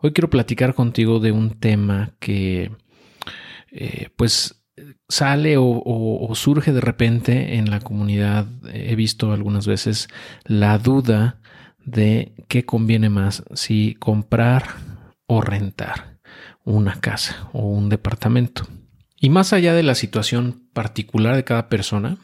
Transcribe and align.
Hoy 0.00 0.12
quiero 0.12 0.30
platicar 0.30 0.74
contigo 0.74 1.18
de 1.18 1.32
un 1.32 1.58
tema 1.58 2.12
que 2.20 2.70
eh, 3.72 4.10
pues 4.14 4.62
sale 5.08 5.56
o, 5.58 6.30
surge 6.34 6.72
de 6.72 6.80
repente 6.80 7.56
en 7.56 7.68
la 7.68 7.80
comunidad. 7.80 8.46
He 8.72 8.94
visto 8.94 9.32
algunas 9.32 9.66
veces 9.66 10.08
la 10.44 10.78
duda 10.78 11.40
de 11.84 12.32
qué 12.46 12.64
conviene 12.64 13.08
más, 13.08 13.42
si 13.54 13.96
comprar 13.98 14.68
o 15.26 15.40
rentar 15.40 16.18
una 16.64 17.00
casa 17.00 17.48
o 17.52 17.62
un 17.62 17.88
departamento. 17.88 18.68
Y 19.20 19.30
más 19.30 19.52
allá 19.52 19.74
de 19.74 19.82
la 19.82 19.96
situación 19.96 20.68
particular 20.72 21.34
de 21.34 21.42
cada 21.42 21.68
persona, 21.68 22.18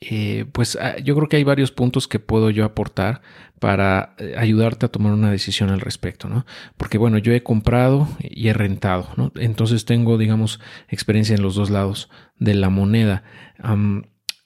eh, 0.00 0.44
pues 0.52 0.76
ah, 0.80 0.98
yo 0.98 1.14
creo 1.16 1.28
que 1.28 1.36
hay 1.36 1.44
varios 1.44 1.72
puntos 1.72 2.06
que 2.06 2.18
puedo 2.18 2.50
yo 2.50 2.64
aportar 2.64 3.22
para 3.58 4.14
eh, 4.18 4.34
ayudarte 4.36 4.86
a 4.86 4.90
tomar 4.90 5.12
una 5.12 5.30
decisión 5.30 5.70
al 5.70 5.80
respecto, 5.80 6.28
¿no? 6.28 6.44
Porque 6.76 6.98
bueno, 6.98 7.18
yo 7.18 7.32
he 7.32 7.42
comprado 7.42 8.08
y 8.20 8.48
he 8.48 8.52
rentado, 8.52 9.08
¿no? 9.16 9.32
Entonces 9.36 9.84
tengo, 9.86 10.18
digamos, 10.18 10.60
experiencia 10.88 11.34
en 11.34 11.42
los 11.42 11.54
dos 11.54 11.70
lados 11.70 12.10
de 12.38 12.54
la 12.54 12.68
moneda. 12.68 13.24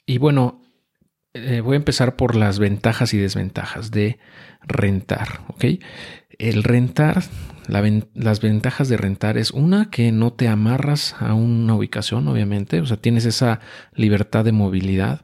y 0.07 0.19
bueno, 0.19 0.61
eh, 1.33 1.61
voy 1.61 1.75
a 1.75 1.77
empezar 1.77 2.17
por 2.17 2.35
las 2.35 2.59
ventajas 2.59 3.15
y 3.15 3.19
desventajas 3.19 3.93
de 3.93 4.19
rentar, 4.63 5.43
¿ok? 5.49 5.65
El 6.39 6.65
rentar, 6.65 7.23
las 7.69 8.41
ventajas 8.41 8.89
de 8.89 8.97
rentar 8.97 9.39
es 9.39 9.53
una 9.53 9.91
que 9.91 10.11
no 10.11 10.33
te 10.33 10.49
amarras 10.49 11.15
a 11.21 11.35
una 11.35 11.75
ubicación, 11.75 12.27
obviamente, 12.27 12.81
o 12.81 12.87
sea, 12.87 12.97
tienes 12.97 13.27
esa 13.27 13.61
libertad 13.95 14.45
de 14.45 14.53
movilidad. 14.53 15.21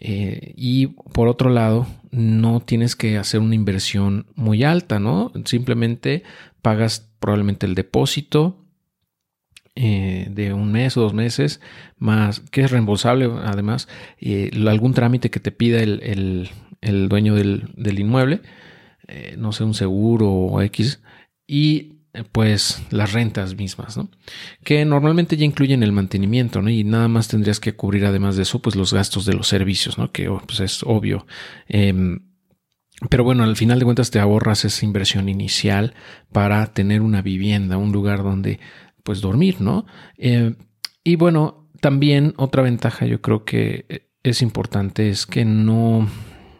Eh, 0.00 0.54
y 0.56 0.86
por 0.86 1.26
otro 1.26 1.50
lado, 1.50 1.86
no 2.12 2.60
tienes 2.60 2.94
que 2.94 3.18
hacer 3.18 3.40
una 3.40 3.56
inversión 3.56 4.26
muy 4.36 4.62
alta, 4.62 5.00
¿no? 5.00 5.32
Simplemente 5.44 6.22
pagas 6.62 7.10
probablemente 7.18 7.66
el 7.66 7.74
depósito 7.74 8.64
eh, 9.74 10.28
de 10.30 10.52
un 10.52 10.70
mes 10.70 10.96
o 10.96 11.00
dos 11.02 11.14
meses, 11.14 11.60
más 11.96 12.40
que 12.40 12.62
es 12.62 12.70
reembolsable 12.70 13.28
además, 13.44 13.88
eh, 14.20 14.50
algún 14.68 14.94
trámite 14.94 15.30
que 15.30 15.40
te 15.40 15.50
pida 15.50 15.82
el, 15.82 16.48
dueño 16.80 17.34
del, 17.34 17.72
del 17.76 17.98
inmueble, 17.98 18.40
no 19.36 19.52
sé, 19.52 19.64
un 19.64 19.74
seguro 19.74 20.30
o 20.30 20.60
X, 20.62 21.00
y 21.46 21.97
pues 22.24 22.82
las 22.90 23.12
rentas 23.12 23.56
mismas, 23.56 23.96
¿no? 23.96 24.10
Que 24.64 24.84
normalmente 24.84 25.36
ya 25.36 25.44
incluyen 25.44 25.82
el 25.82 25.92
mantenimiento, 25.92 26.62
¿no? 26.62 26.70
Y 26.70 26.84
nada 26.84 27.08
más 27.08 27.28
tendrías 27.28 27.60
que 27.60 27.74
cubrir 27.74 28.04
además 28.04 28.36
de 28.36 28.42
eso, 28.42 28.60
pues 28.60 28.76
los 28.76 28.92
gastos 28.92 29.24
de 29.24 29.34
los 29.34 29.48
servicios, 29.48 29.98
¿no? 29.98 30.12
Que 30.12 30.28
oh, 30.28 30.42
pues 30.46 30.60
es 30.60 30.82
obvio. 30.84 31.26
Em, 31.66 32.20
pero 33.10 33.24
bueno, 33.24 33.44
al 33.44 33.56
final 33.56 33.78
de 33.78 33.84
cuentas 33.84 34.10
te 34.10 34.18
ahorras 34.18 34.64
esa 34.64 34.84
inversión 34.84 35.28
inicial 35.28 35.94
para 36.32 36.66
tener 36.72 37.00
una 37.00 37.22
vivienda, 37.22 37.76
un 37.76 37.92
lugar 37.92 38.22
donde 38.22 38.60
pues 39.02 39.20
dormir, 39.20 39.60
¿no? 39.60 39.86
Em, 40.16 40.56
y 41.04 41.16
bueno, 41.16 41.68
también 41.80 42.34
otra 42.36 42.62
ventaja 42.62 43.06
yo 43.06 43.20
creo 43.22 43.44
que 43.44 44.08
es 44.22 44.42
importante 44.42 45.08
es 45.08 45.26
que 45.26 45.44
no 45.44 46.08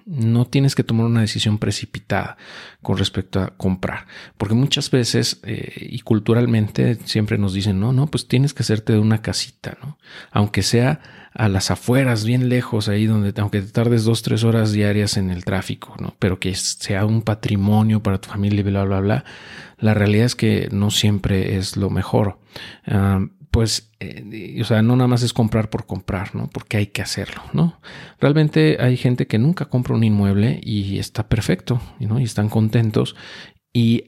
no 0.08 0.46
tienes 0.46 0.74
que 0.74 0.84
tomar 0.84 1.06
una 1.06 1.20
decisión 1.20 1.58
precipitada 1.58 2.38
con 2.82 2.96
respecto 2.96 3.40
a 3.40 3.56
comprar, 3.56 4.06
porque 4.38 4.54
muchas 4.54 4.90
veces 4.90 5.40
eh, 5.44 5.88
y 5.90 6.00
culturalmente 6.00 6.96
siempre 7.04 7.36
nos 7.36 7.52
dicen, 7.52 7.78
no, 7.78 7.92
no, 7.92 8.06
pues 8.06 8.26
tienes 8.26 8.54
que 8.54 8.62
hacerte 8.62 8.94
de 8.94 8.98
una 9.00 9.20
casita, 9.20 9.76
¿no? 9.82 9.98
Aunque 10.30 10.62
sea 10.62 11.00
a 11.34 11.48
las 11.48 11.70
afueras, 11.70 12.24
bien 12.24 12.48
lejos, 12.48 12.88
ahí 12.88 13.06
donde, 13.06 13.38
aunque 13.40 13.60
te 13.60 13.70
tardes 13.70 14.04
dos, 14.04 14.22
tres 14.22 14.44
horas 14.44 14.72
diarias 14.72 15.18
en 15.18 15.30
el 15.30 15.44
tráfico, 15.44 15.94
¿no? 16.00 16.16
Pero 16.18 16.40
que 16.40 16.54
sea 16.54 17.04
un 17.04 17.22
patrimonio 17.22 18.02
para 18.02 18.18
tu 18.18 18.30
familia 18.30 18.60
y 18.60 18.64
bla, 18.64 18.84
bla, 18.84 19.00
bla. 19.00 19.24
La 19.78 19.94
realidad 19.94 20.24
es 20.24 20.34
que 20.34 20.68
no 20.72 20.90
siempre 20.90 21.56
es 21.56 21.76
lo 21.76 21.90
mejor. 21.90 22.38
Ah, 22.86 23.20
pues, 23.50 23.90
eh, 24.00 24.58
o 24.60 24.64
sea, 24.64 24.82
no 24.82 24.96
nada 24.96 25.08
más 25.08 25.22
es 25.22 25.32
comprar 25.32 25.70
por 25.70 25.86
comprar, 25.86 26.34
¿no? 26.34 26.48
Porque 26.48 26.76
hay 26.76 26.86
que 26.88 27.02
hacerlo, 27.02 27.42
¿no? 27.52 27.80
Realmente 28.20 28.76
hay 28.80 28.96
gente 28.96 29.26
que 29.26 29.38
nunca 29.38 29.66
compra 29.66 29.94
un 29.94 30.04
inmueble 30.04 30.60
y 30.62 30.98
está 30.98 31.28
perfecto, 31.28 31.80
¿no? 31.98 32.20
Y 32.20 32.24
están 32.24 32.48
contentos. 32.48 33.16
Y 33.72 34.04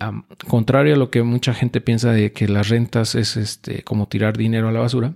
contrario 0.48 0.94
a 0.94 0.98
lo 0.98 1.10
que 1.10 1.22
mucha 1.22 1.54
gente 1.54 1.80
piensa 1.80 2.12
de 2.12 2.32
que 2.32 2.48
las 2.48 2.68
rentas 2.68 3.14
es 3.14 3.36
este, 3.36 3.82
como 3.82 4.08
tirar 4.08 4.36
dinero 4.36 4.68
a 4.68 4.72
la 4.72 4.80
basura 4.80 5.14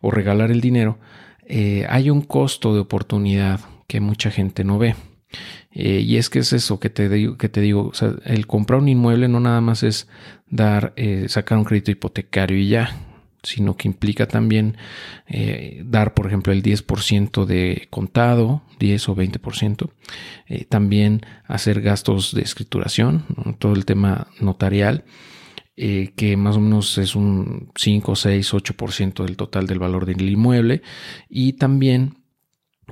o 0.00 0.10
regalar 0.10 0.50
el 0.50 0.60
dinero, 0.60 0.98
eh, 1.46 1.86
hay 1.88 2.10
un 2.10 2.22
costo 2.22 2.74
de 2.74 2.80
oportunidad 2.80 3.60
que 3.86 4.00
mucha 4.00 4.30
gente 4.30 4.64
no 4.64 4.78
ve. 4.78 4.96
Eh, 5.72 6.00
y 6.00 6.16
es 6.16 6.30
que 6.30 6.38
es 6.38 6.52
eso 6.52 6.78
que 6.78 6.88
te 6.88 7.08
digo, 7.08 7.36
que 7.36 7.48
te 7.48 7.60
digo, 7.60 7.88
o 7.88 7.94
sea, 7.94 8.14
el 8.24 8.46
comprar 8.46 8.80
un 8.80 8.88
inmueble 8.88 9.28
no 9.28 9.40
nada 9.40 9.60
más 9.60 9.82
es 9.82 10.08
dar, 10.48 10.94
sacar 11.26 11.58
un 11.58 11.64
crédito 11.64 11.90
hipotecario 11.90 12.56
y 12.56 12.68
ya 12.68 13.13
sino 13.44 13.76
que 13.76 13.88
implica 13.88 14.26
también 14.26 14.76
eh, 15.26 15.82
dar, 15.84 16.14
por 16.14 16.26
ejemplo, 16.26 16.52
el 16.52 16.62
10% 16.62 17.44
de 17.44 17.86
contado, 17.90 18.62
10 18.78 19.08
o 19.08 19.16
20%, 19.16 19.90
eh, 20.48 20.64
también 20.64 21.20
hacer 21.46 21.80
gastos 21.80 22.34
de 22.34 22.42
escrituración, 22.42 23.24
todo 23.58 23.74
el 23.74 23.84
tema 23.84 24.28
notarial, 24.40 25.04
eh, 25.76 26.12
que 26.16 26.36
más 26.36 26.56
o 26.56 26.60
menos 26.60 26.98
es 26.98 27.14
un 27.14 27.70
5, 27.76 28.16
6, 28.16 28.54
8% 28.54 29.24
del 29.24 29.36
total 29.36 29.66
del 29.66 29.78
valor 29.78 30.06
del 30.06 30.28
inmueble, 30.28 30.82
y 31.28 31.54
también 31.54 32.23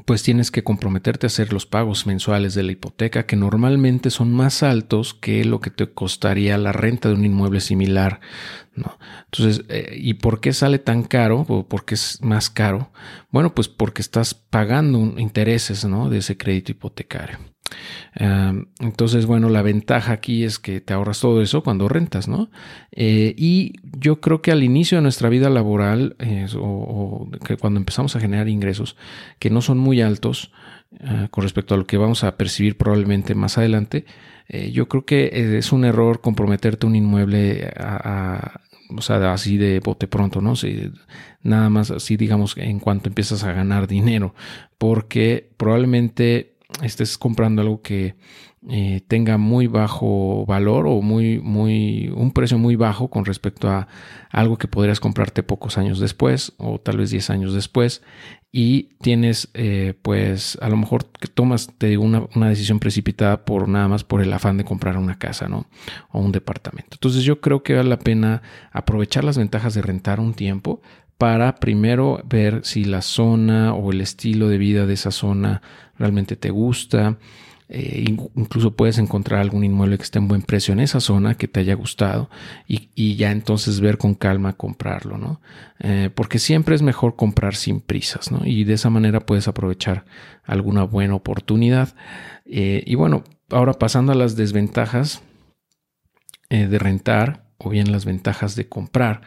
pues 0.04 0.22
tienes 0.22 0.50
que 0.50 0.64
comprometerte 0.64 1.26
a 1.26 1.28
hacer 1.28 1.53
los 1.53 1.66
pagos 1.66 2.06
mensuales 2.06 2.54
de 2.54 2.62
la 2.62 2.72
hipoteca 2.72 3.26
que 3.26 3.36
normalmente 3.36 4.10
son 4.10 4.32
más 4.32 4.62
altos 4.62 5.14
que 5.14 5.44
lo 5.44 5.60
que 5.60 5.70
te 5.70 5.86
costaría 5.91 6.58
la 6.58 6.72
renta 6.72 7.08
de 7.08 7.14
un 7.14 7.25
inmueble 7.25 7.60
similar. 7.60 8.20
¿no? 8.75 8.98
Entonces, 9.25 9.64
eh, 9.69 9.97
¿y 9.98 10.14
por 10.14 10.41
qué 10.41 10.53
sale 10.53 10.78
tan 10.78 11.03
caro 11.03 11.44
o 11.48 11.69
por 11.69 11.84
qué 11.84 11.94
es 11.94 12.20
más 12.22 12.50
caro? 12.50 12.91
Bueno, 13.30 13.54
pues 13.54 13.69
porque 13.69 14.03
estás 14.03 14.34
pagando 14.34 14.98
intereses 15.19 15.84
¿no? 15.84 16.09
de 16.09 16.19
ese 16.19 16.36
crédito 16.36 16.72
hipotecario 16.72 17.38
entonces, 18.14 19.26
bueno, 19.26 19.48
la 19.48 19.62
ventaja 19.62 20.12
aquí 20.12 20.44
es 20.44 20.58
que 20.58 20.80
te 20.80 20.92
ahorras 20.92 21.20
todo 21.20 21.42
eso 21.42 21.62
cuando 21.62 21.88
rentas, 21.88 22.28
¿no? 22.28 22.50
Eh, 22.92 23.34
y 23.36 23.75
yo 23.98 24.20
creo 24.20 24.42
que 24.42 24.53
al 24.53 24.62
inicio 24.62 24.98
de 24.98 25.03
nuestra 25.03 25.28
vida 25.28 25.50
laboral, 25.50 26.16
o, 26.58 27.28
que 27.47 27.56
cuando 27.56 27.80
empezamos 27.80 28.16
a 28.16 28.20
generar 28.20 28.48
ingresos 28.48 28.97
que 29.38 29.50
no 29.50 29.62
son 29.62 29.78
muy 29.78 30.00
altos 30.03 30.53
ah, 31.00 31.28
con 31.30 31.42
respecto 31.42 31.75
a 31.75 31.78
lo 31.78 31.86
que 31.86 31.97
vamos 31.97 32.25
a 32.25 32.36
percibir 32.36 32.76
probablemente 32.76 33.34
más 33.34 33.58
adelante, 33.58 34.04
eh, 34.48 34.70
yo 34.72 34.88
creo 34.88 35.04
que 35.06 35.56
es 35.59 35.72
un 35.72 35.84
error 35.84 36.20
comprometerte 36.20 36.86
un 36.86 36.97
inmueble 36.97 37.72
a, 37.76 38.60
o 38.97 39.00
sea, 39.00 39.32
así 39.32 39.56
de 39.56 39.80
bote 39.80 40.06
pronto, 40.06 40.41
¿no? 40.41 40.54
nada 41.42 41.70
más 41.70 41.91
así, 41.91 42.16
digamos, 42.16 42.56
en 42.56 42.78
cuanto 42.78 43.09
empiezas 43.09 43.44
a 43.44 43.53
ganar 43.53 43.86
dinero, 43.88 44.34
porque 44.78 45.50
probablemente 45.56 46.51
estés 46.83 47.19
comprando 47.19 47.62
algo 47.62 47.83
que 47.83 48.15
eh, 48.71 49.03
tenga 49.09 49.38
muy 49.38 49.66
bajo 49.66 50.47
valor 50.47 50.87
o 50.87 51.03
muy, 51.03 51.41
muy, 51.41 52.12
un 52.15 52.31
precio 52.31 52.59
muy 52.59 52.77
bajo 52.77 53.09
con 53.10 53.25
respecto 53.25 53.69
a 53.69 53.88
algo 54.31 54.56
que 54.56 54.69
podrías 54.69 55.00
comprarte 55.00 55.43
pocos 55.43 55.78
años 55.78 55.99
después 55.99 56.53
o 56.59 56.78
tal 56.78 56.99
vez 56.99 57.10
10 57.10 57.31
años 57.31 57.55
después 57.55 58.03
y 58.53 58.91
tienes 59.00 59.49
eh, 59.55 59.94
pues 60.03 60.59
a 60.60 60.69
lo 60.69 60.77
mejor 60.77 61.06
que 61.06 61.27
tomas 61.27 61.71
te 61.77 61.99
una, 61.99 62.28
una, 62.37 62.50
decisión 62.50 62.78
precipitada 62.78 63.44
por 63.44 63.66
nada 63.66 63.89
más 63.89 64.04
por 64.04 64.22
el 64.22 64.33
afán 64.33 64.59
de 64.59 64.65
comprar 64.65 64.97
una 64.97 65.19
casa 65.19 65.49
no 65.49 65.66
o 66.10 66.21
un 66.21 66.31
departamento. 66.31 66.91
Entonces 66.93 67.25
yo 67.25 67.41
creo 67.41 67.65
que 67.65 67.75
vale 67.75 67.89
la 67.89 67.99
pena 67.99 68.43
aprovechar 68.71 69.25
las 69.25 69.39
ventajas 69.39 69.75
de 69.75 69.83
rentar 69.83 70.21
un 70.21 70.34
tiempo 70.34 70.83
para 71.22 71.55
primero 71.55 72.21
ver 72.25 72.62
si 72.65 72.83
la 72.83 73.00
zona 73.00 73.75
o 73.75 73.93
el 73.93 74.00
estilo 74.00 74.49
de 74.49 74.59
vida 74.59 74.87
de 74.87 74.94
esa 74.94 75.12
zona 75.12 75.62
realmente 75.97 76.34
te 76.34 76.50
gusta. 76.50 77.16
Eh, 77.69 78.05
incluso 78.34 78.75
puedes 78.75 78.99
encontrar 78.99 79.41
algún 79.41 79.62
inmueble 79.62 79.99
que 79.99 80.03
esté 80.03 80.19
en 80.19 80.27
buen 80.27 80.43
precio 80.43 80.72
en 80.72 80.81
esa 80.81 80.99
zona 80.99 81.37
que 81.37 81.47
te 81.47 81.60
haya 81.60 81.75
gustado 81.75 82.28
y, 82.66 83.15
ya 83.15 83.30
entonces 83.30 83.78
ver 83.78 83.98
con 83.98 84.16
calma 84.16 84.54
comprarlo, 84.54 85.16
¿no? 85.16 85.41
Eh, 85.78 86.10
porque 86.13 86.41
siempre 86.41 86.74
es 86.74 86.83
mejor 86.83 87.15
comprar 87.15 87.54
sin 87.54 87.80
prisas, 87.80 88.33
¿no? 88.33 88.45
Y 88.45 88.65
de 88.65 88.72
esa 88.72 88.91
manera 88.91 89.21
puedes 89.21 89.47
aprovechar 89.47 90.04
alguna 90.42 90.83
buena 90.83 91.15
oportunidad. 91.15 91.95
Eh, 92.47 92.83
y 92.84 92.97
bueno, 92.97 93.22
ahora 93.48 93.75
pasando 93.75 94.10
a 94.10 94.16
las 94.16 94.34
desventajas 94.34 95.22
de 96.51 96.78
rentar, 96.80 97.45
o 97.62 97.70
bien 97.70 97.92
las 97.92 98.04
ventajas 98.04 98.56
de 98.56 98.68
comprar, 98.68 99.22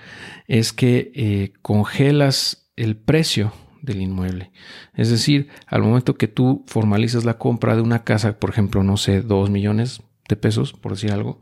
es 0.48 0.74
que 0.74 1.12
eh, 1.16 1.54
congelas 1.62 2.70
el 2.76 2.96
precio 2.96 3.54
del 3.82 4.02
inmueble. 4.02 4.52
Es 4.96 5.10
decir, 5.10 5.50
al 5.68 5.84
momento 5.84 6.16
que 6.16 6.28
tú 6.28 6.64
formalizas 6.68 7.24
la 7.24 7.38
compra 7.38 7.76
de 7.76 7.82
una 7.82 8.04
casa, 8.04 8.40
por 8.40 8.50
ejemplo, 8.50 8.84
no 8.84 8.98
sé, 8.98 9.22
dos 9.22 9.50
millones 9.50 10.02
de 10.28 10.36
pesos, 10.36 10.74
por 10.74 10.94
decir 10.94 11.12
algo, 11.12 11.40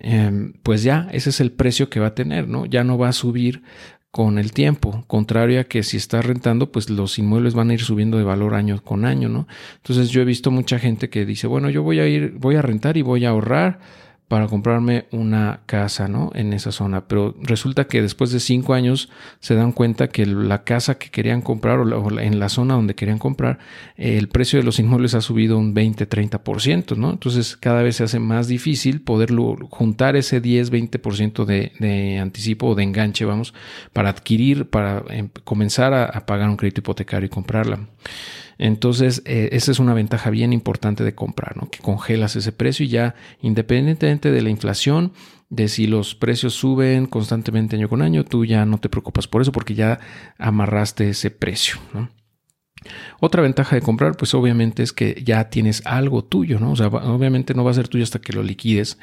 em, 0.00 0.54
pues 0.62 0.82
ya 0.82 1.08
ese 1.12 1.30
es 1.30 1.40
el 1.40 1.52
precio 1.52 1.88
que 1.88 2.00
va 2.00 2.08
a 2.08 2.14
tener, 2.14 2.48
¿no? 2.48 2.66
Ya 2.66 2.82
no 2.82 2.98
va 2.98 3.08
a 3.08 3.12
subir 3.12 3.62
con 4.10 4.38
el 4.38 4.52
tiempo, 4.52 5.04
contrario 5.06 5.60
a 5.60 5.64
que 5.64 5.82
si 5.82 5.98
estás 5.98 6.24
rentando, 6.24 6.72
pues 6.72 6.88
los 6.88 7.18
inmuebles 7.18 7.54
van 7.54 7.70
a 7.70 7.74
ir 7.74 7.82
subiendo 7.82 8.16
de 8.16 8.24
valor 8.24 8.54
año 8.54 8.82
con 8.82 9.04
año, 9.04 9.28
¿no? 9.28 9.46
Entonces 9.76 10.08
yo 10.08 10.22
he 10.22 10.24
visto 10.24 10.50
mucha 10.50 10.78
gente 10.78 11.10
que 11.10 11.26
dice, 11.26 11.46
bueno, 11.46 11.70
yo 11.70 11.82
voy 11.82 12.00
a 12.00 12.08
ir, 12.08 12.32
voy 12.38 12.56
a 12.56 12.62
rentar 12.62 12.96
y 12.96 13.02
voy 13.02 13.26
a 13.26 13.30
ahorrar 13.30 13.78
para 14.28 14.48
comprarme 14.48 15.06
una 15.12 15.60
casa, 15.66 16.08
¿no? 16.08 16.32
En 16.34 16.52
esa 16.52 16.72
zona. 16.72 17.06
Pero 17.06 17.36
resulta 17.40 17.86
que 17.86 18.02
después 18.02 18.32
de 18.32 18.40
cinco 18.40 18.74
años 18.74 19.08
se 19.38 19.54
dan 19.54 19.70
cuenta 19.70 20.08
que 20.08 20.26
la 20.26 20.64
casa 20.64 20.98
que 20.98 21.10
querían 21.10 21.42
comprar 21.42 21.78
o, 21.78 22.20
en 22.20 22.40
la 22.40 22.48
zona 22.48 22.74
donde 22.74 22.96
querían 22.96 23.18
comprar, 23.18 23.58
el 23.96 24.28
precio 24.28 24.58
de 24.58 24.64
los 24.64 24.80
inmuebles 24.80 25.14
ha 25.14 25.20
subido 25.20 25.58
un 25.58 25.74
20, 25.74 26.08
30%, 26.08 26.96
¿no? 26.96 27.10
Entonces 27.10 27.56
cada 27.56 27.82
vez 27.82 27.96
se 27.96 28.04
hace 28.04 28.18
más 28.18 28.48
difícil 28.48 29.00
poder 29.00 29.30
juntar 29.70 30.16
ese 30.16 30.40
10, 30.40 30.72
20% 30.72 31.44
de, 31.44 31.72
de 31.78 32.18
anticipo 32.18 32.66
o 32.66 32.74
de 32.74 32.82
enganche, 32.82 33.24
vamos, 33.24 33.54
para 33.92 34.08
adquirir, 34.08 34.68
para 34.68 35.04
em, 35.10 35.28
comenzar 35.44 35.94
a 35.94 36.26
pagar 36.26 36.48
un 36.48 36.56
crédito 36.56 36.80
hipotecario 36.80 37.26
y 37.26 37.30
comprarla. 37.30 37.78
Entonces, 38.58 39.22
eh, 39.26 39.50
esa 39.52 39.70
es 39.70 39.78
una 39.78 39.94
ventaja 39.94 40.30
bien 40.30 40.52
importante 40.52 41.04
de 41.04 41.14
comprar, 41.14 41.56
¿no? 41.56 41.68
Que 41.68 41.78
congelas 41.78 42.36
ese 42.36 42.52
precio 42.52 42.84
y 42.84 42.88
ya, 42.88 43.14
independientemente 43.40 44.30
de 44.30 44.42
la 44.42 44.50
inflación, 44.50 45.12
de 45.48 45.68
si 45.68 45.86
los 45.86 46.14
precios 46.14 46.54
suben 46.54 47.06
constantemente 47.06 47.76
año 47.76 47.88
con 47.88 48.02
año, 48.02 48.24
tú 48.24 48.44
ya 48.44 48.64
no 48.64 48.78
te 48.78 48.88
preocupas 48.88 49.28
por 49.28 49.42
eso 49.42 49.52
porque 49.52 49.74
ya 49.74 50.00
amarraste 50.38 51.10
ese 51.10 51.30
precio, 51.30 51.76
¿no? 51.92 52.10
Otra 53.20 53.42
ventaja 53.42 53.74
de 53.74 53.82
comprar, 53.82 54.16
pues 54.16 54.34
obviamente 54.34 54.82
es 54.82 54.92
que 54.92 55.22
ya 55.24 55.48
tienes 55.48 55.84
algo 55.86 56.24
tuyo, 56.24 56.60
¿no? 56.60 56.72
O 56.72 56.76
sea, 56.76 56.88
obviamente 56.88 57.54
no 57.54 57.64
va 57.64 57.70
a 57.70 57.74
ser 57.74 57.88
tuyo 57.88 58.04
hasta 58.04 58.20
que 58.20 58.32
lo 58.32 58.42
liquides, 58.42 58.98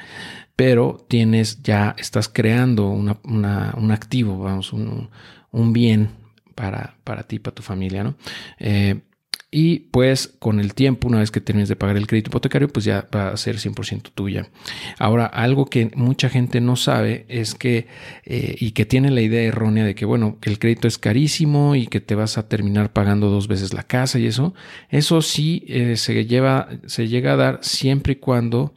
pero 0.56 1.04
tienes 1.08 1.62
ya, 1.62 1.94
estás 1.98 2.28
creando 2.28 2.88
un 2.88 3.90
activo, 3.90 4.38
vamos, 4.38 4.72
un, 4.72 5.72
bien 5.72 6.10
para, 6.54 6.96
para 7.04 7.24
ti, 7.24 7.38
para 7.38 7.54
tu 7.54 7.62
familia, 7.62 8.04
¿no? 8.04 8.14
Eh, 8.58 9.02
y 9.56 9.78
pues 9.92 10.34
con 10.40 10.58
el 10.58 10.74
tiempo, 10.74 11.06
una 11.06 11.20
vez 11.20 11.30
que 11.30 11.40
termines 11.40 11.68
de 11.68 11.76
pagar 11.76 11.96
el 11.96 12.08
crédito 12.08 12.30
hipotecario, 12.30 12.66
pues 12.66 12.84
ya 12.84 13.06
va 13.14 13.28
a 13.28 13.36
ser 13.36 13.58
100% 13.58 14.10
tuya. 14.12 14.48
Ahora, 14.98 15.26
algo 15.26 15.66
que 15.66 15.92
mucha 15.94 16.28
gente 16.28 16.60
no 16.60 16.74
sabe 16.74 17.24
es 17.28 17.54
que, 17.54 17.86
eh, 18.24 18.56
y 18.58 18.72
que 18.72 18.84
tiene 18.84 19.12
la 19.12 19.20
idea 19.20 19.42
errónea 19.42 19.84
de 19.84 19.94
que, 19.94 20.06
bueno, 20.06 20.38
el 20.42 20.58
crédito 20.58 20.88
es 20.88 20.98
carísimo 20.98 21.76
y 21.76 21.86
que 21.86 22.00
te 22.00 22.16
vas 22.16 22.36
a 22.36 22.48
terminar 22.48 22.92
pagando 22.92 23.30
dos 23.30 23.46
veces 23.46 23.72
la 23.72 23.84
casa 23.84 24.18
y 24.18 24.26
eso, 24.26 24.54
eso 24.88 25.22
sí 25.22 25.64
eh, 25.68 25.96
se, 25.96 26.26
lleva, 26.26 26.68
se 26.86 27.06
llega 27.06 27.34
a 27.34 27.36
dar 27.36 27.58
siempre 27.62 28.14
y 28.14 28.16
cuando, 28.16 28.74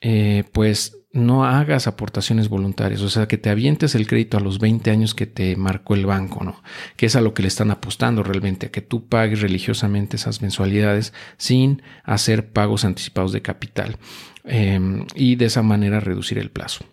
eh, 0.00 0.44
pues, 0.52 1.01
no 1.12 1.44
hagas 1.44 1.86
aportaciones 1.86 2.48
voluntarias, 2.48 3.02
o 3.02 3.10
sea, 3.10 3.28
que 3.28 3.36
te 3.36 3.50
avientes 3.50 3.94
el 3.94 4.06
crédito 4.06 4.38
a 4.38 4.40
los 4.40 4.58
20 4.58 4.90
años 4.90 5.14
que 5.14 5.26
te 5.26 5.56
marcó 5.56 5.94
el 5.94 6.06
banco, 6.06 6.42
¿no? 6.42 6.62
Que 6.96 7.06
es 7.06 7.16
a 7.16 7.20
lo 7.20 7.34
que 7.34 7.42
le 7.42 7.48
están 7.48 7.70
apostando 7.70 8.22
realmente, 8.22 8.66
a 8.66 8.70
que 8.70 8.80
tú 8.80 9.08
pagues 9.08 9.42
religiosamente 9.42 10.16
esas 10.16 10.40
mensualidades 10.40 11.12
sin 11.36 11.82
hacer 12.02 12.50
pagos 12.52 12.84
anticipados 12.84 13.32
de 13.32 13.42
capital 13.42 13.98
em, 14.44 15.06
y 15.14 15.36
de 15.36 15.46
esa 15.46 15.62
manera 15.62 16.00
reducir 16.00 16.38
el 16.38 16.50
plazo. 16.50 16.86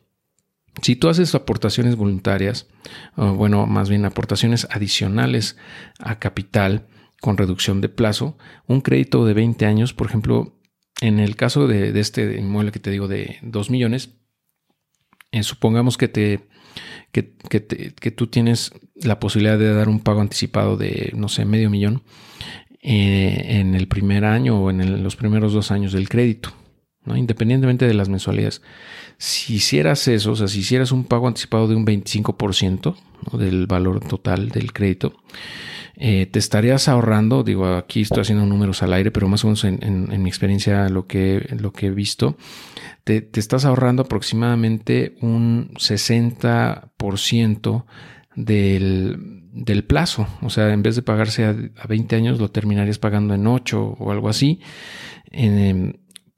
Si 0.82 0.96
tú 0.96 1.08
haces 1.08 1.34
aportaciones 1.34 1.96
voluntarias, 1.96 2.68
o 3.16 3.34
bueno, 3.34 3.68
más 3.68 3.90
bien 3.90 4.06
aportaciones 4.06 4.68
adicionales 4.70 5.58
a 5.98 6.20
capital 6.20 6.88
con 7.22 7.38
reducción 7.38 7.82
de 7.82 7.90
plazo, 7.90 8.38
un 8.68 8.82
crédito 8.82 9.26
de 9.26 9.34
20 9.34 9.66
años, 9.66 9.94
por 9.94 10.08
ejemplo, 10.08 10.59
en 11.02 11.20
el 11.20 11.36
caso 11.36 11.68
de, 11.68 11.98
este 12.00 12.38
inmueble 12.38 12.72
que 12.72 12.80
te 12.80 12.92
digo 12.92 13.08
de 13.08 13.38
2 13.42 13.70
millones, 13.70 14.10
eh, 15.32 15.44
supongamos 15.44 15.98
que 15.98 16.08
te, 16.08 16.42
que, 17.12 17.36
que, 17.50 18.12
tú 18.12 18.28
tienes 18.28 18.72
la 18.96 19.20
posibilidad 19.20 19.58
de 19.58 19.74
dar 19.74 19.90
un 19.90 20.00
pago 20.00 20.22
anticipado 20.22 20.78
de, 20.78 21.12
no 21.16 21.30
sé, 21.30 21.46
medio 21.46 21.70
millón 21.70 22.04
eh, 22.82 23.60
en 23.60 23.76
el 23.76 23.88
primer 23.88 24.26
año 24.26 24.62
o 24.62 24.70
en 24.70 25.04
los 25.04 25.16
primeros 25.16 25.54
dos 25.54 25.72
años 25.72 25.94
del 25.94 26.10
crédito, 26.10 26.52
¿no? 27.06 27.16
independientemente 27.16 27.86
de 27.86 27.94
las 27.94 28.10
mensualidades. 28.10 28.62
Si 29.18 29.56
hicieras 29.56 30.08
eso, 30.08 30.32
o 30.32 30.36
sea, 30.36 30.48
si 30.48 30.60
hicieras 30.60 30.92
un 30.92 31.04
pago 31.04 31.28
anticipado 31.28 31.68
de 31.68 31.76
un 31.76 31.86
25% 31.86 32.96
del 33.34 33.68
valor 33.68 34.00
total 34.00 34.50
del 34.50 34.74
crédito, 34.74 35.14
eh, 36.02 36.28
te 36.28 36.40
estarías 36.40 36.88
ahorrando, 36.88 37.44
digo, 37.44 37.76
aquí 37.76 38.00
estoy 38.02 38.22
haciendo 38.22 38.46
números 38.46 38.82
al 38.84 38.94
aire, 38.94 39.12
pero 39.12 39.28
más 39.28 39.44
o 39.44 39.48
menos 39.48 39.66
en, 39.66 40.24
mi 40.24 40.30
experiencia 40.30 40.88
lo 40.88 41.08
que, 41.08 41.46
lo 41.60 41.74
que 41.74 41.88
he 41.88 41.92
visto, 41.92 42.38
te, 43.04 43.30
estás 43.34 43.66
ahorrando 43.66 44.04
aproximadamente 44.04 45.18
un 45.20 45.72
60% 45.74 47.84
del, 48.34 49.42
del 49.52 49.84
plazo. 49.84 50.26
O 50.42 50.50
sea, 50.50 50.72
en 50.72 50.84
vez 50.84 50.96
de 50.96 51.02
pagarse 51.02 51.44
a, 51.44 51.54
20 51.86 52.16
años, 52.16 52.40
lo 52.40 52.50
terminarías 52.50 52.98
pagando 52.98 53.34
en 53.34 53.46
8 53.46 53.98
o 54.00 54.12
algo 54.12 54.30
así 54.30 54.62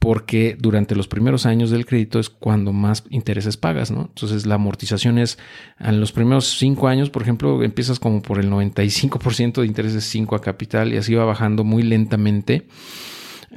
porque 0.01 0.57
durante 0.59 0.95
los 0.95 1.07
primeros 1.07 1.45
años 1.45 1.69
del 1.69 1.86
crédito 1.86 2.19
es 2.19 2.31
cuando 2.31 2.74
más 2.74 3.03
intereses 3.12 3.56
pagas, 3.56 3.92
¿no? 3.92 4.07
Entonces 4.07 4.48
la 4.48 4.56
amortización 4.56 5.19
es 5.19 5.38
en 5.80 6.00
los 6.00 6.12
primeros 6.12 6.57
cinco 6.57 6.88
años, 6.88 7.12
por 7.12 7.21
ejemplo, 7.21 7.62
empiezas 7.62 8.00
como 8.00 8.24
por 8.24 8.39
el 8.39 8.50
95% 8.50 9.62
de 9.62 9.68
intereses 9.68 10.03
5 10.06 10.36
a 10.36 10.42
capital 10.42 10.92
y 10.92 10.98
así 10.98 11.13
va 11.13 11.24
bajando 11.24 11.63
muy 11.63 11.83
lentamente. 11.83 12.68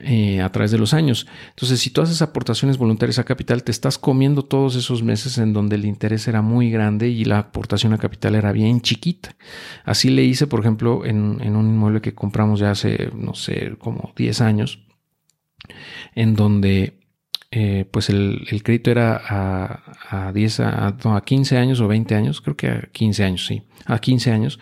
Eh, 0.02 0.42
a 0.42 0.50
través 0.50 0.72
de 0.72 0.78
los 0.78 0.92
años. 0.92 1.24
Entonces, 1.50 1.78
si 1.78 1.88
tú 1.88 2.02
haces 2.02 2.20
aportaciones 2.20 2.78
voluntarias 2.78 3.20
a 3.20 3.24
capital, 3.24 3.62
te 3.62 3.70
estás 3.70 3.96
comiendo 3.96 4.44
todos 4.44 4.74
esos 4.74 5.04
meses 5.04 5.38
en 5.38 5.52
donde 5.52 5.76
el 5.76 5.84
interés 5.84 6.26
era 6.26 6.42
muy 6.42 6.68
grande 6.68 7.08
y 7.08 7.24
la 7.24 7.38
aportación 7.38 7.92
a 7.92 7.98
capital 7.98 8.34
era 8.34 8.50
bien 8.50 8.80
chiquita. 8.80 9.36
Así 9.84 10.10
le 10.10 10.24
hice, 10.24 10.48
por 10.48 10.58
ejemplo, 10.58 11.06
en, 11.06 11.16
un 11.16 11.68
inmueble 11.68 12.00
que 12.00 12.12
compramos 12.12 12.58
ya 12.58 12.72
hace, 12.72 13.12
no 13.14 13.34
sé, 13.34 13.76
como 13.78 14.12
10 14.16 14.40
años 14.40 14.80
en 16.14 16.34
donde 16.34 17.04
eh, 17.56 17.84
pues 17.90 18.10
el, 18.10 18.44
crédito 18.64 18.90
era 18.90 19.16
a, 19.16 20.26
a 20.28 20.32
10, 20.32 20.60
a, 20.60 21.22
15 21.24 21.56
años 21.56 21.80
o 21.80 21.86
20 21.86 22.14
años, 22.16 22.40
creo 22.40 22.56
que 22.56 22.68
a 22.68 22.88
15 22.90 23.24
años, 23.24 23.46
sí, 23.46 23.62
a 23.86 24.00
15 24.00 24.32
años. 24.32 24.58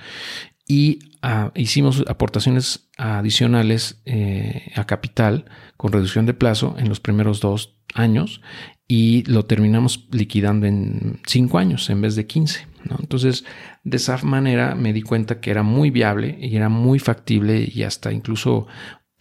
Y 0.68 0.98
ah, 1.22 1.52
hicimos 1.54 2.04
aportaciones 2.06 2.90
adicionales 2.98 4.02
eh, 4.04 4.72
a 4.76 4.84
capital 4.84 5.46
con 5.78 5.92
reducción 5.92 6.26
de 6.26 6.34
plazo 6.34 6.76
en 6.78 6.88
los 6.90 7.00
primeros 7.00 7.40
dos 7.40 7.78
años 7.94 8.42
y 8.86 9.22
lo 9.24 9.46
terminamos 9.46 10.06
liquidando 10.12 10.66
en 10.66 11.20
5 11.26 11.58
años 11.58 11.88
en 11.88 12.02
vez 12.02 12.14
de 12.14 12.26
15. 12.26 12.66
Entonces, 13.00 13.44
de 13.84 13.96
esa 13.96 14.18
manera 14.18 14.74
me 14.74 14.92
di 14.92 15.00
cuenta 15.00 15.40
que 15.40 15.50
era 15.50 15.62
muy 15.62 15.90
viable 15.90 16.36
y 16.40 16.56
era 16.56 16.68
muy 16.68 16.98
factible 16.98 17.66
y 17.72 17.84
hasta 17.84 18.12
incluso 18.12 18.66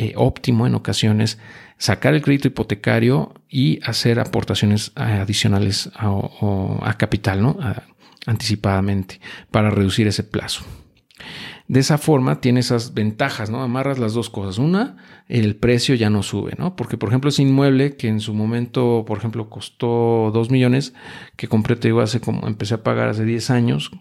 eh, 0.01 0.13
óptimo 0.15 0.65
en 0.65 0.73
ocasiones 0.73 1.37
sacar 1.77 2.15
el 2.15 2.23
crédito 2.23 2.47
hipotecario 2.47 3.35
y 3.47 3.79
hacer 3.83 4.19
aportaciones 4.19 4.93
adicionales 4.95 5.91
a, 5.95 6.97
capital, 6.97 7.43
¿no? 7.43 7.57
anticipadamente 8.25 9.21
para 9.51 9.69
reducir 9.69 10.07
ese 10.07 10.23
plazo. 10.23 10.63
De 11.67 11.79
esa 11.79 11.99
forma 11.99 12.41
tiene 12.41 12.61
esas 12.61 12.95
ventajas, 12.95 13.51
¿no? 13.51 13.61
Amarras 13.61 13.99
las 13.99 14.13
dos 14.13 14.31
cosas. 14.31 14.57
Una, 14.57 14.97
el 15.27 15.55
precio 15.55 15.93
ya 15.93 16.09
no 16.09 16.23
sube, 16.23 16.53
¿no? 16.57 16.75
Porque, 16.75 16.97
por 16.97 17.09
ejemplo, 17.09 17.29
ese 17.29 17.43
inmueble 17.43 17.95
que 17.95 18.07
en 18.07 18.21
su 18.21 18.33
momento, 18.33 19.05
por 19.05 19.19
ejemplo, 19.19 19.49
costó 19.49 20.31
2 20.33 20.49
millones, 20.49 20.95
que 21.35 21.47
compré, 21.47 21.75
te 21.75 21.89
digo, 21.89 22.01
hace 22.01 22.19
como 22.21 22.47
empecé 22.47 22.73
a 22.73 22.81
pagar 22.81 23.07
hace 23.07 23.23
10 23.23 23.51
años, 23.51 23.91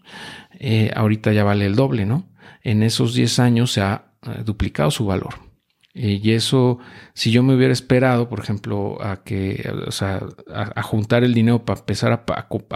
eh, 0.59 0.93
ahorita 0.97 1.35
ya 1.35 1.45
vale 1.45 1.67
el 1.67 1.77
doble, 1.77 2.07
¿no? 2.07 2.27
En 2.63 2.83
esos 2.83 3.13
10 3.13 3.39
años 3.39 3.71
se 3.71 3.83
ha 3.83 4.07
eh, 4.23 4.43
duplicado 4.45 4.91
su 4.91 5.05
valor. 5.05 5.50
Eh, 5.93 6.21
y 6.23 6.33
eso, 6.33 6.79
si 7.15 7.33
yo 7.33 7.43
me 7.43 7.55
hubiera 7.55 7.73
esperado, 7.73 8.29
por 8.29 8.39
ejemplo, 8.39 9.03
a 9.03 9.25
que, 9.25 9.69
o 9.89 9.91
sea, 9.91 10.21
a, 10.55 10.83
juntar 10.83 11.25
el 11.25 11.35
dinero 11.35 11.65
para 11.65 11.81
empezar 11.81 12.13
a, 12.13 12.27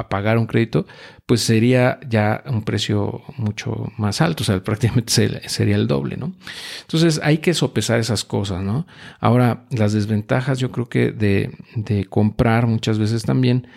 pagar 0.09 0.37
un 0.37 0.47
crédito, 0.47 0.85
pues 1.25 1.41
sería 1.41 2.01
ya 2.09 2.43
un 2.47 2.65
precio 2.65 3.23
mucho 3.37 3.93
más 3.99 4.21
alto, 4.21 4.43
o 4.43 4.45
sea, 4.47 4.61
prácticamente 4.65 5.49
sería 5.49 5.77
el 5.77 5.87
doble, 5.87 6.17
¿no? 6.17 6.35
Entonces 6.83 7.21
hay 7.23 7.39
que 7.39 7.55
sopesar 7.55 8.01
esas 8.01 8.25
cosas, 8.25 8.63
¿no? 8.65 8.87
Ahora, 9.21 9.65
las 9.71 9.93
desventajas 9.93 10.59
yo 10.59 10.73
creo 10.73 10.89
que 10.89 11.13
de, 11.13 12.07
comprar 12.11 12.67
muchas 12.67 12.99
veces 12.99 13.23
también 13.23 13.69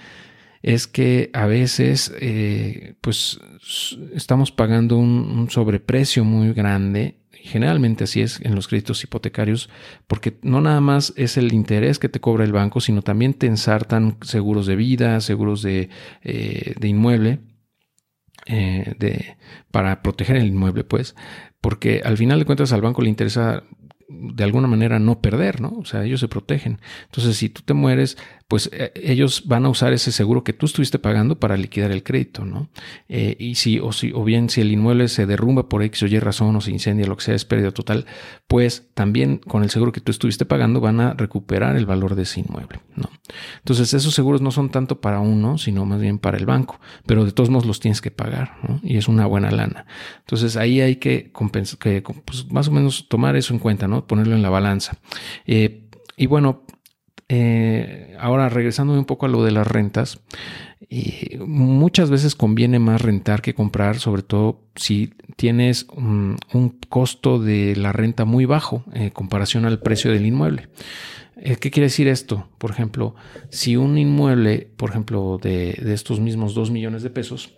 es 0.63 0.87
que 0.87 1.29
a 1.33 1.45
veces, 1.45 2.11
eh, 2.19 2.95
pues, 3.01 3.39
estamos 4.15 4.51
pagando 4.51 4.97
un 4.97 5.47
sobreprecio 5.51 6.23
muy 6.23 6.53
grande 6.53 7.17
Generalmente 7.43 8.03
así 8.03 8.21
es 8.21 8.41
en 8.41 8.55
los 8.55 8.67
créditos 8.67 9.03
hipotecarios, 9.03 9.69
porque 10.07 10.37
no 10.41 10.61
nada 10.61 10.81
más 10.81 11.13
es 11.15 11.37
el 11.37 11.53
interés 11.53 11.99
que 11.99 12.09
te 12.09 12.19
cobra 12.19 12.43
el 12.43 12.51
banco, 12.51 12.81
sino 12.81 13.01
también 13.01 13.33
te 13.33 13.47
ensartan 13.47 14.17
seguros 14.21 14.67
de 14.67 14.75
vida, 14.75 15.21
seguros 15.21 15.61
de, 15.61 15.89
eh, 16.23 16.75
inmueble, 16.81 17.39
eh, 18.45 18.95
de, 18.97 19.37
para 19.71 20.01
proteger 20.01 20.37
el 20.37 20.47
inmueble, 20.47 20.83
pues, 20.83 21.15
porque 21.61 22.01
al 22.03 22.17
final 22.17 22.39
de 22.39 22.45
cuentas 22.45 22.71
al 22.73 22.81
banco 22.81 23.01
le 23.01 23.09
interesa 23.09 23.63
de 24.09 24.43
alguna 24.43 24.67
manera 24.67 24.99
no 24.99 25.21
perder, 25.21 25.59
¿no? 25.59 25.69
O 25.77 25.85
sea, 25.85 26.03
ellos 26.03 26.21
se 26.21 26.29
protegen. 26.29 26.79
Entonces, 27.05 27.35
si 27.35 27.49
tú 27.49 27.61
te 27.63 27.73
mueres, 27.73 28.17
pues 28.47 28.69
eh, 28.71 28.93
ellos 28.95 29.43
van 29.45 29.65
a 29.65 29.69
usar 29.69 29.91
ese 29.91 30.11
seguro 30.11 30.43
que 30.43 30.53
tú 30.53 30.65
estuviste 30.65 30.99
pagando 30.99 31.37
para 31.39 31.57
liquidar 31.57 31.91
el 31.91 32.03
crédito, 32.03 32.45
¿no? 32.45 32.69
Eh, 33.09 33.35
y 33.39 33.55
si 33.55 33.79
o, 33.79 33.91
si, 33.91 34.11
o 34.13 34.23
bien 34.23 34.49
si 34.49 34.61
el 34.61 34.71
inmueble 34.71 35.09
se 35.09 35.25
derrumba 35.25 35.67
por 35.67 35.83
X 35.83 36.03
o 36.03 36.07
Y 36.07 36.17
razón 36.19 36.55
o 36.55 36.61
se 36.61 36.71
incendia, 36.71 37.05
lo 37.07 37.17
que 37.17 37.25
sea, 37.25 37.35
es 37.35 37.43
pérdida 37.43 37.71
total, 37.71 38.05
pues 38.47 38.87
también 38.93 39.37
con 39.37 39.63
el 39.63 39.69
seguro 39.69 39.91
que 39.91 39.99
tú 39.99 40.11
estuviste 40.11 40.45
pagando 40.45 40.79
van 40.79 41.01
a 41.01 41.13
recuperar 41.13 41.75
el 41.75 41.85
valor 41.85 42.15
de 42.15 42.23
ese 42.23 42.39
inmueble, 42.39 42.79
¿no? 42.95 43.09
Entonces 43.57 43.93
esos 43.93 44.15
seguros 44.15 44.41
no 44.41 44.51
son 44.51 44.69
tanto 44.69 45.01
para 45.01 45.19
uno, 45.19 45.57
sino 45.57 45.85
más 45.85 45.99
bien 45.99 46.17
para 46.17 46.37
el 46.37 46.45
banco, 46.45 46.79
pero 47.05 47.25
de 47.25 47.33
todos 47.33 47.49
modos 47.49 47.65
los 47.65 47.81
tienes 47.81 47.99
que 47.99 48.11
pagar, 48.11 48.57
¿no? 48.63 48.79
Y 48.81 48.95
es 48.95 49.09
una 49.09 49.25
buena 49.25 49.51
lana. 49.51 49.85
Entonces 50.19 50.55
ahí 50.55 50.79
hay 50.79 50.95
que, 50.95 51.33
que 51.79 52.01
pues, 52.01 52.49
más 52.49 52.69
o 52.69 52.71
menos 52.71 53.09
tomar 53.09 53.35
eso 53.35 53.53
en 53.53 53.59
cuenta, 53.59 53.89
¿no? 53.89 54.07
Ponerlo 54.07 54.35
en 54.35 54.41
la 54.41 54.49
balanza. 54.49 54.97
Eh, 55.45 55.83
y 56.15 56.25
bueno, 56.25 56.63
eh, 57.29 58.15
ahora 58.19 58.49
regresando 58.49 58.93
un 58.93 59.05
poco 59.05 59.25
a 59.25 59.29
lo 59.29 59.43
de 59.43 59.51
las 59.51 59.67
rentas, 59.67 60.19
muchas 61.39 62.09
veces 62.09 62.35
conviene 62.35 62.79
más 62.79 63.01
rentar 63.01 63.41
que 63.41 63.53
comprar, 63.53 63.99
sobre 63.99 64.21
todo 64.21 64.61
si 64.75 65.13
tienes 65.35 65.87
un, 65.91 66.37
costo 66.89 67.39
de 67.39 67.75
la 67.75 67.91
renta 67.91 68.25
muy 68.25 68.45
bajo 68.45 68.83
en 68.93 69.09
comparación 69.09 69.65
al 69.65 69.79
precio 69.79 70.11
del 70.11 70.25
inmueble. 70.25 70.69
Eh, 71.35 71.57
¿Qué 71.57 71.69
quiere 71.69 71.87
decir 71.87 72.07
esto? 72.07 72.47
Por 72.57 72.71
ejemplo, 72.71 73.15
si 73.49 73.75
un 73.75 73.97
inmueble, 73.97 74.69
por 74.77 74.89
ejemplo, 74.89 75.39
de, 75.41 75.73
de 75.73 75.93
estos 75.93 76.19
mismos 76.19 76.55
2 76.55 76.71
millones 76.71 77.03
de 77.03 77.09
pesos, 77.09 77.53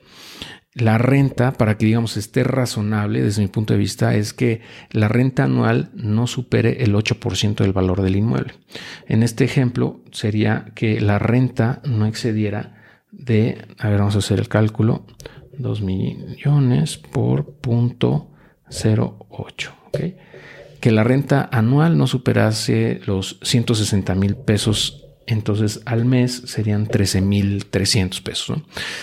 la 0.79 0.97
renta, 0.97 1.53
para 1.53 1.77
que 1.77 1.85
digamos 1.85 2.17
esté 2.17 2.43
razonable 2.43 3.21
desde 3.21 3.41
mi 3.41 3.47
punto 3.47 3.73
de 3.73 3.79
vista, 3.79 4.15
es 4.15 4.33
que 4.33 4.61
la 4.91 5.07
renta 5.07 5.43
anual 5.43 5.91
no 5.93 6.27
supere 6.27 6.83
el 6.83 6.93
8% 6.93 7.55
del 7.55 7.73
valor 7.73 8.01
del 8.01 8.15
inmueble. 8.15 8.53
En 9.07 9.23
este 9.23 9.43
ejemplo 9.43 10.01
sería 10.11 10.71
que 10.75 11.01
la 11.01 11.19
renta 11.19 11.81
no 11.85 12.05
excediera 12.05 12.75
de, 13.11 13.65
a 13.77 13.89
ver, 13.89 13.99
vamos 13.99 14.15
a 14.15 14.19
hacer 14.19 14.39
el 14.39 14.47
cálculo, 14.47 15.05
2 15.57 15.81
millones 15.81 16.97
por 16.97 17.45
punto 17.55 18.31
08, 18.69 19.73
Que 20.79 20.91
la 20.91 21.03
renta 21.03 21.49
anual 21.51 21.97
no 21.97 22.07
superase 22.07 23.01
los 23.05 23.39
160 23.41 24.15
mil 24.15 24.35
pesos 24.35 25.08
entonces 25.33 25.81
al 25.85 26.05
mes 26.05 26.43
serían 26.45 26.87
13.300 26.87 28.23
pesos. 28.23 28.61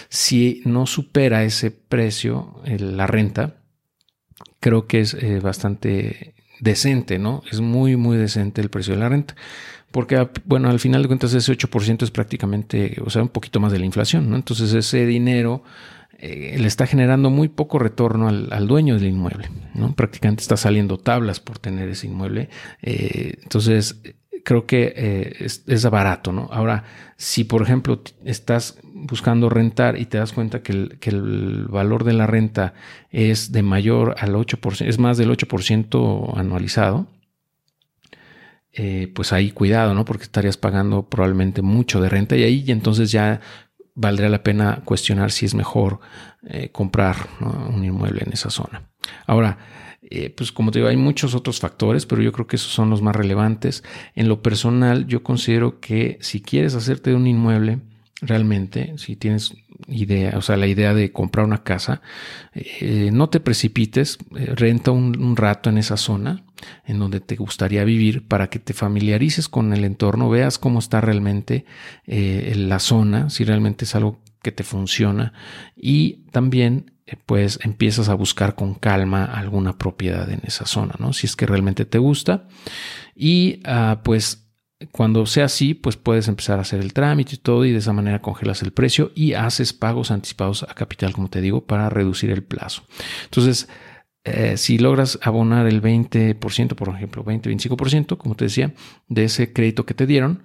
Si 0.09 0.62
no 0.64 0.87
supera 0.87 1.45
ese 1.45 1.71
precio, 1.71 2.61
la 2.64 3.06
renta, 3.06 3.56
creo 4.61 4.87
que 4.87 5.00
es 5.00 5.14
eh, 5.14 5.40
bastante 5.40 6.35
decente, 6.61 7.18
¿no? 7.18 7.42
Es 7.50 7.61
muy, 7.61 7.97
muy 7.97 8.16
decente 8.16 8.61
el 8.61 8.71
precio 8.71 8.95
de 8.95 9.00
la 9.00 9.09
renta. 9.09 9.37
Porque, 9.92 10.28
bueno, 10.45 10.68
al 10.68 10.80
final 10.80 11.02
de 11.02 11.09
cuentas 11.09 11.33
ese 11.33 11.52
8% 11.52 12.02
es 12.02 12.11
prácticamente, 12.11 12.97
o 13.04 13.11
sea, 13.11 13.23
un 13.23 13.28
poquito 13.28 13.61
más 13.61 13.73
de 13.73 13.78
la 13.78 13.87
inflación, 13.87 14.28
¿no? 14.28 14.37
Entonces 14.37 14.75
ese 14.75 15.06
dinero 15.06 15.62
eh, 16.18 16.56
le 16.59 16.66
está 16.66 16.87
generando 16.87 17.30
muy 17.30 17.49
poco 17.49 17.78
retorno 17.78 18.28
al, 18.28 18.66
dueño 18.66 18.95
del 18.95 19.09
inmueble, 19.09 19.49
¿no? 19.75 19.95
Prácticamente 19.95 20.42
está 20.42 20.56
saliendo 20.56 20.99
tablas 20.99 21.40
por 21.40 21.59
tener 21.59 21.88
ese 21.88 22.09
inmueble. 22.09 22.49
Eh, 22.83 23.35
entonces, 23.42 24.02
creo 24.46 24.64
que 24.64 24.94
eh, 24.96 25.48
es, 25.66 25.90
barato, 25.90 26.32
¿no? 26.32 26.48
Ahora, 26.52 26.84
si 27.16 27.42
por 27.42 27.62
ejemplo 27.62 28.00
estás 28.24 28.78
buscando 28.94 29.48
rentar 29.48 29.98
y 29.98 30.06
te 30.06 30.18
das 30.18 30.32
cuenta 30.32 30.62
que 30.62 30.70
el, 30.70 31.66
valor 31.68 32.04
de 32.04 32.12
la 32.12 32.28
renta 32.28 32.72
es 33.10 33.50
de 33.50 33.64
mayor 33.64 34.14
al 34.20 34.34
8%, 34.34 34.86
es 34.86 35.00
más 35.00 35.18
del 35.18 35.30
8% 35.30 36.38
anualizado, 36.38 37.08
eh, 38.72 39.10
pues 39.12 39.32
ahí 39.32 39.50
cuidado, 39.50 39.94
¿no? 39.94 40.04
Porque 40.04 40.22
estarías 40.22 40.56
pagando 40.56 41.08
probablemente 41.08 41.60
mucho 41.60 42.00
de 42.00 42.08
renta 42.08 42.36
y 42.36 42.44
ahí 42.44 42.64
entonces 42.68 43.10
ya 43.10 43.40
valdría 43.96 44.28
la 44.28 44.44
pena 44.44 44.82
cuestionar 44.84 45.32
si 45.32 45.44
es 45.44 45.56
mejor 45.56 45.98
eh, 46.46 46.68
comprar 46.70 47.16
un 47.40 47.84
inmueble 47.84 48.22
en 48.24 48.32
esa 48.32 48.50
zona. 48.50 48.82
Ahora, 49.26 49.58
eh, 50.08 50.30
pues 50.30 50.52
como 50.52 50.70
te 50.70 50.78
digo, 50.78 50.88
hay 50.88 50.96
muchos 50.96 51.34
otros 51.34 51.58
factores, 51.58 52.06
pero 52.06 52.22
yo 52.22 52.32
creo 52.32 52.46
que 52.46 52.56
esos 52.56 52.72
son 52.72 52.90
los 52.90 53.02
más 53.02 53.16
relevantes. 53.16 53.82
En 54.14 54.28
lo 54.28 54.40
personal, 54.40 55.06
yo 55.06 55.22
considero 55.22 55.80
que 55.80 56.18
si 56.20 56.40
quieres 56.40 56.75
hacerte 56.75 57.10
de 57.10 57.16
un 57.16 57.26
inmueble, 57.26 57.80
realmente, 58.20 58.94
si 58.98 59.16
tienes 59.16 59.54
idea, 59.88 60.38
o 60.38 60.42
sea, 60.42 60.56
la 60.56 60.68
idea 60.68 60.94
de 60.94 61.12
comprar 61.12 61.44
una 61.44 61.64
casa, 61.64 62.02
eh, 62.54 63.10
no 63.12 63.28
te 63.28 63.40
precipites, 63.40 64.18
eh, 64.36 64.52
renta 64.54 64.92
un, 64.92 65.36
rato 65.36 65.70
en 65.70 65.78
esa 65.78 65.96
zona 65.96 66.44
en 66.86 66.98
donde 66.98 67.20
te 67.20 67.36
gustaría 67.36 67.84
vivir 67.84 68.26
para 68.26 68.48
que 68.48 68.58
te 68.58 68.75
familiarices 68.75 69.48
con 69.48 69.72
el 69.72 69.84
entorno, 69.84 70.30
veas 70.30 70.58
cómo 70.58 70.78
está 70.78 71.00
realmente 71.00 71.66
la 72.06 72.78
zona, 72.78 73.28
si 73.28 73.44
realmente 73.44 73.84
es 73.84 73.94
algo 73.94 74.20
que 74.40 74.52
te 74.52 74.62
funciona 74.62 75.34
y 75.76 76.25
también 76.30 76.95
pues 77.26 77.60
empiezas 77.62 78.08
a 78.08 78.14
buscar 78.14 78.54
con 78.54 78.75
calma 78.75 79.25
alguna 79.25 79.78
propiedad 79.78 80.28
en 80.30 80.40
esa 80.44 80.66
zona, 80.66 80.94
¿no? 80.98 81.12
Si 81.12 81.26
es 81.26 81.36
que 81.36 81.46
realmente 81.46 81.84
te 81.84 81.98
gusta. 81.98 82.48
Y 83.14 83.60
ah, 83.64 84.00
pues 84.02 84.46
cuando 84.90 85.25
sea 85.26 85.46
así, 85.46 85.75
pues 85.75 85.96
puedes 85.96 86.28
empezar 86.28 86.58
a 86.58 86.62
hacer 86.62 86.80
el 86.80 86.92
trámite 86.92 87.36
y 87.36 87.38
todo 87.38 87.64
y 87.64 87.72
de 87.72 87.78
esa 87.78 87.92
manera 87.92 88.20
congelas 88.20 88.62
el 88.62 88.72
precio 88.72 89.12
y 89.14 89.32
haces 89.32 89.72
pagos 89.72 90.10
anticipados 90.10 90.64
a 90.64 90.75
capital, 90.75 91.12
como 91.12 91.30
te 91.30 91.40
digo, 91.40 91.64
para 91.64 91.88
reducir 91.88 92.30
el 92.30 92.42
plazo. 92.42 92.82
Entonces, 93.25 93.68
eh, 94.25 94.56
si 94.56 94.78
logras 94.78 95.18
abonar 95.22 95.66
el 95.66 95.80
20%, 95.80 96.75
por 96.75 96.88
ejemplo, 96.88 97.25
20-25%, 97.25 98.18
como 98.18 98.34
te 98.34 98.46
decía, 98.46 98.75
de 99.08 99.25
ese 99.25 99.52
crédito 99.52 99.86
que 99.86 99.94
te 99.94 100.06
dieron, 100.06 100.42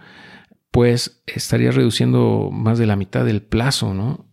pues 0.72 1.22
estarías 1.28 1.76
reduciendo 1.76 2.50
más 2.52 2.80
de 2.80 2.88
la 2.88 2.96
mitad 2.96 3.26
del 3.26 3.42
plazo, 3.42 3.94
¿no? 3.94 4.26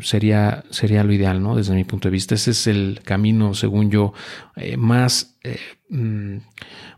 sería, 0.00 0.64
sería 0.70 1.02
lo 1.02 1.12
ideal, 1.12 1.42
¿no? 1.42 1.56
Desde 1.56 1.74
mi 1.74 1.84
punto 1.84 2.08
de 2.08 2.12
vista, 2.12 2.34
ese 2.34 2.52
es 2.52 2.66
el 2.66 3.00
camino, 3.02 3.54
según 3.54 3.90
yo, 3.90 4.12
eh, 4.56 4.76
más, 4.76 5.36
eh, 5.42 5.58
mm, 5.88 6.36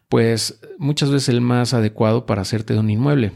pues 0.09 0.61
muchas 0.79 1.11
veces 1.11 1.31
el 1.31 1.41
más 1.41 1.73
adecuado 1.73 2.27
para 2.27 2.43
hacerte 2.43 2.75
de 2.75 2.81
un 2.81 2.91
inmueble. 2.91 3.33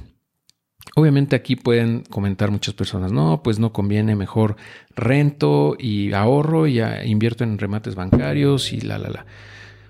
Obviamente 0.96 1.34
aquí 1.34 1.56
pueden 1.56 2.02
comentar 2.02 2.50
muchas 2.50 2.74
personas, 2.74 3.12
no, 3.12 3.42
pues 3.42 3.58
no 3.58 3.72
conviene, 3.72 4.14
mejor 4.14 4.56
rento 4.94 5.76
y 5.78 6.12
ahorro 6.12 6.66
y 6.66 6.80
invierto 6.80 7.44
en 7.44 7.58
remates 7.58 7.94
bancarios 7.94 8.72
y 8.72 8.80
la, 8.82 8.98
la, 8.98 9.08
la. 9.08 9.26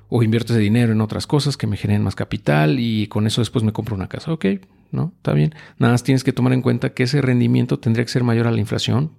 O 0.08 0.22
invierto 0.22 0.52
ese 0.52 0.60
dinero 0.60 0.92
en 0.92 1.00
otras 1.00 1.26
cosas 1.26 1.56
que 1.56 1.66
me 1.66 1.76
generen 1.76 2.02
más 2.02 2.14
capital 2.14 2.78
y 2.78 3.06
con 3.08 3.26
eso 3.26 3.40
después 3.40 3.64
me 3.64 3.72
compro 3.72 3.94
una 3.94 4.08
casa. 4.08 4.32
Ok, 4.32 4.46
¿no? 4.90 5.12
Está 5.16 5.32
bien. 5.32 5.54
Nada 5.78 5.94
más 5.94 6.02
tienes 6.02 6.24
que 6.24 6.32
tomar 6.32 6.52
en 6.52 6.62
cuenta 6.62 6.94
que 6.94 7.04
ese 7.04 7.20
rendimiento 7.20 7.78
tendría 7.78 8.04
que 8.04 8.12
ser 8.12 8.24
mayor 8.24 8.46
a 8.46 8.50
la 8.50 8.60
inflación 8.60 9.12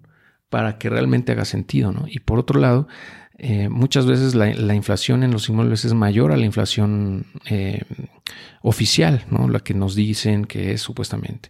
para 0.49 0.77
que 0.77 0.89
realmente 0.89 1.31
haga 1.31 1.45
sentido, 1.45 1.91
¿no? 1.91 2.05
Y 2.07 2.19
por 2.19 2.39
otro 2.39 2.59
lado, 2.59 2.87
eh, 3.37 3.67
muchas 3.67 4.05
veces 4.05 4.33
la, 4.35 4.75
inflación 4.75 5.23
en 5.23 5.31
los 5.31 5.49
inmuebles 5.49 5.83
es 5.83 5.93
mayor 5.93 6.31
a 6.31 6.37
la 6.37 6.45
inflación 6.45 7.25
eh, 7.49 7.81
oficial, 8.61 9.25
¿no? 9.29 9.49
La 9.49 9.59
que 9.59 9.73
nos 9.73 9.95
dicen 9.95 10.45
que 10.45 10.71
es 10.71 10.81
supuestamente. 10.81 11.49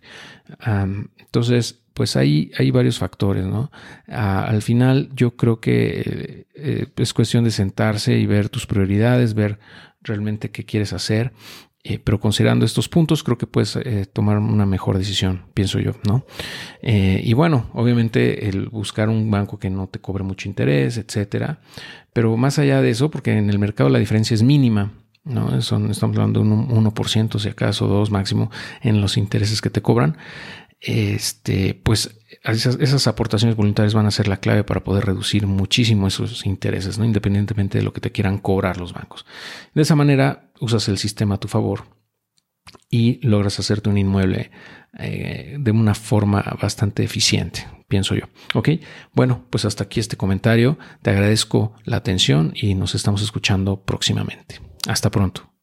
entonces, 1.19 1.84
pues 1.95 2.17
ahí 2.17 2.51
hay 2.57 2.71
varios 2.71 2.99
factores, 2.99 3.45
¿no? 3.45 3.71
al 4.07 4.61
final 4.61 5.09
yo 5.15 5.37
creo 5.37 5.61
que 5.61 6.45
eh, 6.53 6.87
es 6.97 7.13
cuestión 7.13 7.45
de 7.45 7.51
sentarse 7.51 8.17
y 8.17 8.25
ver 8.25 8.49
tus 8.49 8.67
prioridades, 8.67 9.33
ver 9.33 9.59
realmente 10.01 10.51
qué 10.51 10.65
quieres 10.65 10.91
hacer 10.91 11.31
eh, 11.87 11.99
pero 12.03 12.19
considerando 12.19 12.65
estos 12.65 12.89
puntos, 12.89 13.23
creo 13.23 13.37
que 13.37 13.45
puedes 13.45 13.75
eh, 13.75 14.07
tomar 14.11 14.39
una 14.39 14.65
mejor 14.65 14.97
decisión, 14.97 15.43
pienso 15.53 15.79
yo, 15.79 15.91
¿no? 16.03 16.25
Y 16.81 17.31
bueno, 17.33 17.69
obviamente 17.73 18.49
el 18.49 18.69
buscar 18.69 19.07
un 19.07 19.29
banco 19.29 19.59
que 19.59 19.69
no 19.69 19.85
te 19.87 19.99
cobre 19.99 20.23
mucho 20.23 20.49
interés, 20.49 20.97
etcétera. 20.97 21.59
Pero 22.11 22.35
más 22.37 22.57
allá 22.57 22.81
de 22.81 22.89
eso, 22.89 23.11
porque 23.11 23.37
en 23.37 23.51
el 23.51 23.59
mercado 23.59 23.91
la 23.91 23.99
diferencia 23.99 24.33
es 24.33 24.41
mínima, 24.41 24.93
¿no? 25.23 25.61
Son, 25.61 25.91
estamos 25.91 26.17
hablando 26.17 26.39
de 26.39 26.47
un 26.49 26.69
1%, 26.69 27.37
si 27.37 27.49
acaso, 27.49 27.87
dos 27.87 28.09
máximo, 28.09 28.49
en 28.81 28.99
los 28.99 29.15
intereses 29.15 29.61
que 29.61 29.69
te 29.69 29.83
cobran 29.83 30.17
este, 30.79 31.73
pues 31.73 32.19
esas, 32.43 33.07
aportaciones 33.07 33.55
voluntarias 33.55 33.93
van 33.93 34.05
a 34.05 34.11
ser 34.11 34.27
la 34.27 34.37
clave 34.37 34.63
para 34.63 34.83
poder 34.83 35.05
reducir 35.05 35.47
muchísimo 35.47 36.07
esos 36.07 36.45
intereses, 36.45 36.97
¿no? 36.97 37.05
independientemente 37.05 37.79
de 37.79 37.83
lo 37.83 37.93
que 37.93 38.01
te 38.01 38.11
quieran 38.11 38.37
cobrar 38.37 38.77
los 38.77 38.93
bancos. 38.93 39.25
De 39.73 39.81
esa 39.81 39.95
manera 39.95 40.51
usas 40.59 40.87
el 40.87 40.97
sistema 40.97 41.35
a 41.35 41.39
tu 41.39 41.47
favor 41.47 41.85
y 42.89 43.19
logras 43.25 43.59
hacerte 43.59 43.89
un 43.89 43.97
inmueble 43.97 44.51
eh, 44.97 45.57
de 45.59 45.71
una 45.71 45.95
forma 45.95 46.43
bastante 46.61 47.03
eficiente, 47.03 47.67
pienso 47.87 48.15
yo. 48.15 48.25
Ok, 48.53 48.69
bueno, 49.13 49.45
pues 49.49 49.65
hasta 49.65 49.85
aquí 49.85 49.99
este 49.99 50.17
comentario. 50.17 50.77
Te 51.01 51.09
agradezco 51.09 51.73
la 51.83 51.97
atención 51.97 52.53
y 52.55 52.75
nos 52.75 52.95
estamos 52.95 53.21
escuchando 53.21 53.83
próximamente. 53.83 54.61
Hasta 54.87 55.09
pronto. 55.11 55.54